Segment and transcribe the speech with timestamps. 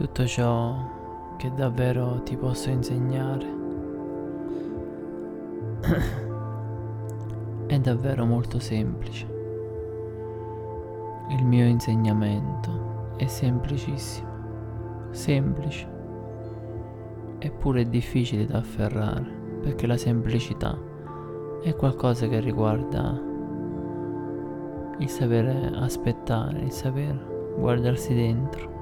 [0.00, 3.58] tutto ciò che davvero ti posso insegnare
[7.66, 9.26] è davvero molto semplice.
[11.28, 15.86] Il mio insegnamento è semplicissimo, semplice,
[17.38, 19.30] eppure è difficile da afferrare
[19.60, 20.78] perché la semplicità
[21.62, 23.20] è qualcosa che riguarda
[24.96, 28.79] il sapere aspettare, il saper guardarsi dentro.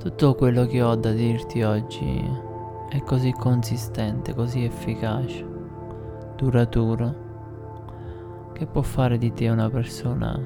[0.00, 2.26] Tutto quello che ho da dirti oggi
[2.88, 5.46] è così consistente, così efficace,
[6.36, 7.14] duraturo,
[8.54, 10.42] che può fare di te una persona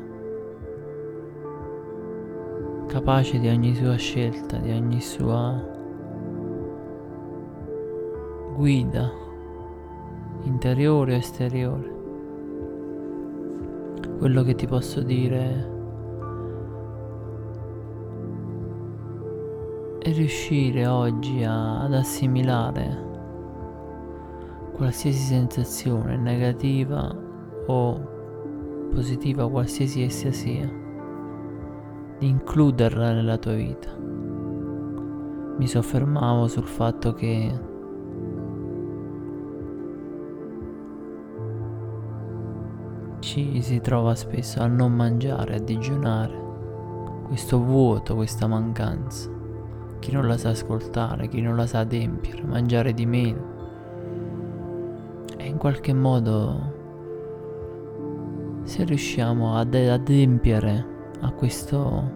[2.89, 5.65] capace di ogni sua scelta, di ogni sua
[8.57, 9.09] guida
[10.43, 11.95] interiore o esteriore.
[14.19, 15.74] Quello che ti posso dire
[20.13, 23.13] riuscire oggi a, ad assimilare
[24.75, 27.15] qualsiasi sensazione negativa
[27.67, 28.13] o
[28.93, 30.71] positiva, qualsiasi essa sia,
[32.19, 33.93] di includerla nella tua vita.
[35.57, 37.73] Mi soffermavo sul fatto che
[43.21, 46.43] ci si trova spesso a non mangiare, a digiunare,
[47.27, 49.34] questo vuoto, questa mancanza.
[50.05, 53.41] Chi non la sa ascoltare, chi non la sa adempiere, mangiare di meno.
[55.35, 56.73] E in qualche modo,
[58.65, 60.87] se riusciamo ad adempiere
[61.21, 62.11] a questo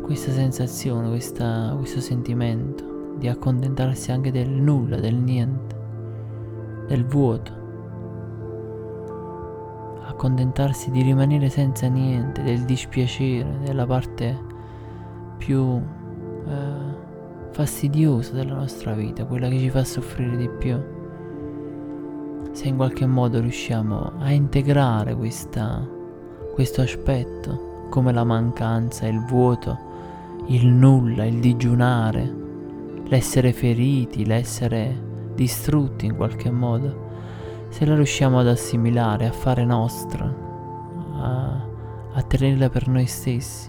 [0.00, 5.76] questa sensazione, questa, questo sentimento di accontentarsi anche del nulla, del niente
[6.86, 7.52] del vuoto,
[10.14, 14.52] accontentarsi di rimanere senza niente, del dispiacere, della parte
[15.36, 15.80] più
[16.46, 17.02] eh,
[17.50, 20.80] fastidiosa della nostra vita, quella che ci fa soffrire di più.
[22.52, 25.86] Se in qualche modo riusciamo a integrare questa,
[26.54, 29.76] questo aspetto, come la mancanza, il vuoto,
[30.46, 32.42] il nulla, il digiunare,
[33.06, 37.03] l'essere feriti, l'essere distrutti in qualche modo,
[37.74, 41.66] se la riusciamo ad assimilare, a fare nostra, a,
[42.12, 43.68] a tenerla per noi stessi,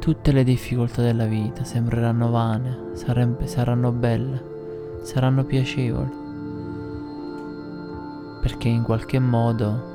[0.00, 4.42] tutte le difficoltà della vita sembreranno vane, sarebbe, saranno belle,
[5.02, 6.10] saranno piacevoli,
[8.40, 9.94] perché in qualche modo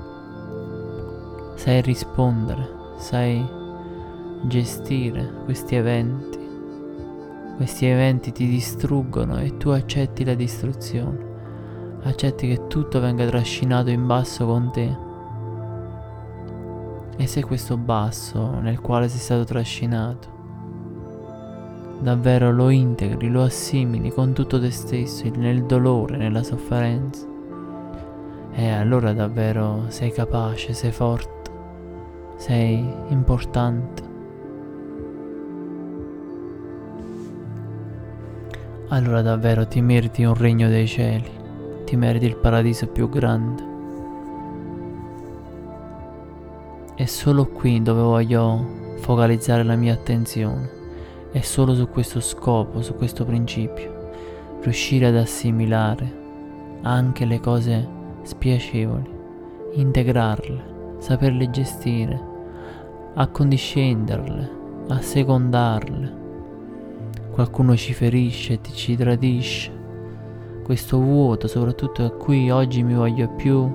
[1.55, 2.65] sai rispondere,
[2.95, 3.45] sai
[4.43, 6.39] gestire questi eventi.
[7.57, 11.30] Questi eventi ti distruggono e tu accetti la distruzione.
[12.03, 14.97] Accetti che tutto venga trascinato in basso con te.
[17.17, 20.28] E se questo basso nel quale sei stato trascinato,
[22.00, 27.28] davvero lo integri, lo assimili con tutto te stesso, nel dolore, nella sofferenza,
[28.53, 31.51] e allora davvero sei capace, sei forte,
[32.38, 34.09] sei importante.
[38.91, 41.29] allora davvero ti meriti un regno dei cieli,
[41.91, 43.63] ti meriti il paradiso più grande.
[46.96, 48.66] È solo qui dove voglio
[49.00, 50.69] focalizzare la mia attenzione,
[51.34, 54.09] è solo su questo scopo, su questo principio,
[54.62, 57.85] riuscire ad assimilare anche le cose
[58.22, 59.09] spiacevoli,
[59.73, 62.22] integrarle, saperle gestire,
[63.16, 64.52] accondiscenderle,
[64.88, 66.19] assecondarle
[67.31, 69.80] qualcuno ci ferisce, ti ci tradisce.
[70.71, 73.69] Questo vuoto, soprattutto a cui oggi mi voglio più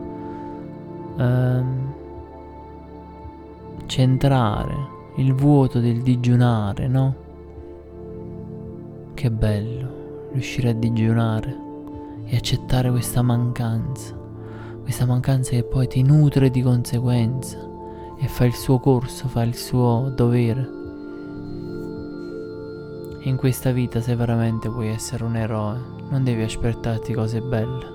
[1.18, 1.92] ehm,
[3.84, 4.74] centrare,
[5.16, 7.15] il vuoto del digiunare, no?
[9.12, 11.54] Che bello riuscire a digiunare
[12.24, 14.18] e accettare questa mancanza,
[14.80, 17.59] questa mancanza che poi ti nutre di conseguenza
[18.18, 20.85] e fa il suo corso, fa il suo dovere
[23.26, 25.80] in questa vita se veramente vuoi essere un eroe,
[26.10, 27.94] non devi aspettarti cose belle.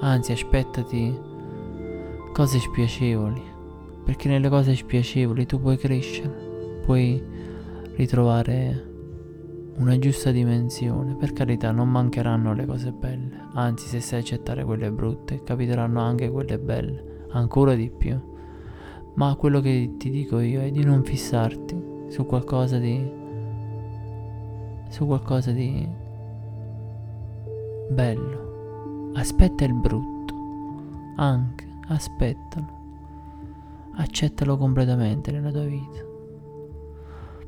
[0.00, 1.16] Anzi, aspettati
[2.32, 3.40] cose spiacevoli,
[4.04, 7.22] perché nelle cose spiacevoli tu puoi crescere, puoi
[7.94, 8.94] ritrovare
[9.76, 11.14] una giusta dimensione.
[11.14, 16.28] Per carità, non mancheranno le cose belle, anzi, se sai accettare quelle brutte, capiteranno anche
[16.30, 18.20] quelle belle, ancora di più.
[19.14, 23.24] Ma quello che ti dico io è di non fissarti su qualcosa di
[24.96, 25.86] su qualcosa di
[27.90, 30.34] bello, aspetta il brutto,
[31.16, 32.66] anche aspettalo,
[33.96, 36.02] accettalo completamente nella tua vita.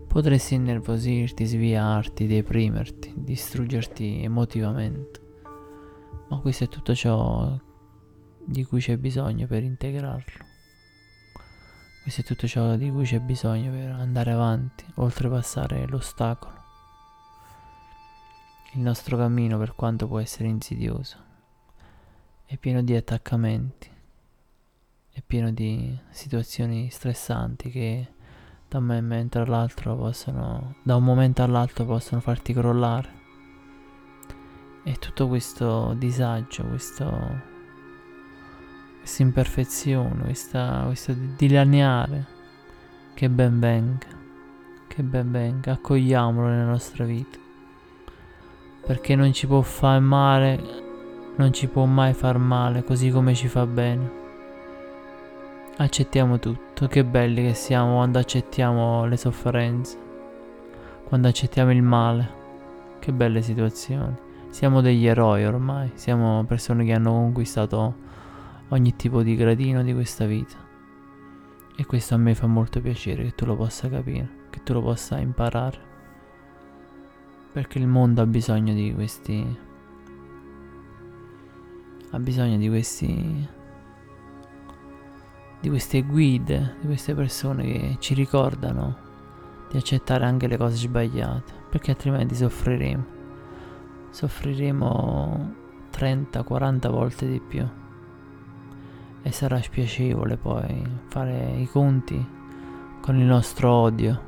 [0.09, 5.21] Potresti innervosirti, sviarti, deprimerti, distruggerti emotivamente,
[6.29, 7.59] ma questo è tutto ciò
[8.45, 10.45] di cui c'è bisogno per integrarlo.
[12.03, 16.58] Questo è tutto ciò di cui c'è bisogno per andare avanti, oltrepassare l'ostacolo.
[18.73, 21.17] Il nostro cammino, per quanto può essere insidioso,
[22.45, 23.91] è pieno di attaccamenti,
[25.11, 28.09] è pieno di situazioni stressanti che
[28.69, 33.17] da un momento all'altro possono, da un momento all'altro possono farti crollare.
[34.85, 37.57] E tutto questo disagio, questo
[39.09, 42.27] questa imperfezione, questa, questo dilaniare,
[43.15, 44.07] che ben venga,
[44.87, 47.39] che ben venga, accogliamolo nella nostra vita,
[48.89, 50.59] perché non ci può fare male,
[51.37, 54.11] non ci può mai far male, così come ci fa bene.
[55.77, 59.99] Accettiamo tutto, che belli che siamo quando accettiamo le sofferenze,
[61.05, 62.31] quando accettiamo il male,
[62.99, 64.17] che belle situazioni.
[64.49, 67.95] Siamo degli eroi ormai, siamo persone che hanno conquistato
[68.69, 70.57] ogni tipo di gradino di questa vita.
[71.77, 74.81] E questo a me fa molto piacere che tu lo possa capire, che tu lo
[74.81, 75.88] possa imparare.
[77.59, 79.59] Perché il mondo ha bisogno di questi...
[82.13, 83.49] ha bisogno di questi...
[85.61, 88.97] di queste guide, di queste persone che ci ricordano
[89.69, 93.05] di accettare anche le cose sbagliate, perché altrimenti soffriremo.
[94.11, 95.55] Soffriremo
[95.93, 97.69] 30-40 volte di più
[99.21, 102.25] e sarà spiacevole poi fare i conti
[103.01, 104.28] con il nostro odio,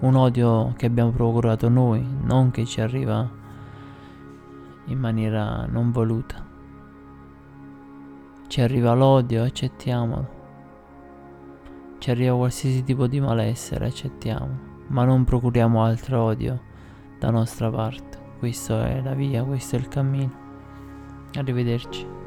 [0.00, 3.28] un odio che abbiamo procurato noi, non che ci arriva
[4.86, 6.46] in maniera non voluta.
[8.46, 10.36] Ci arriva l'odio, accettiamolo.
[11.98, 14.48] Ci arriva qualsiasi tipo di malessere, accettiamo,
[14.88, 16.60] ma non procuriamo altro odio
[17.18, 18.18] da nostra parte.
[18.38, 20.32] Questa è la via, questo è il cammino.
[21.34, 22.17] Arrivederci.